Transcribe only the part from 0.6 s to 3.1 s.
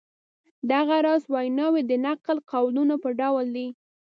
دغه راز ویناوی د نقل قولونو په